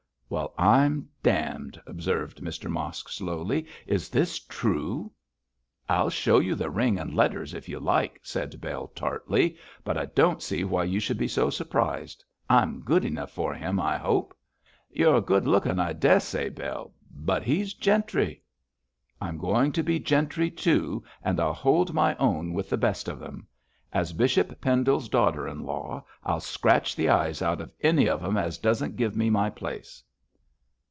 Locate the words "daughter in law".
25.09-26.05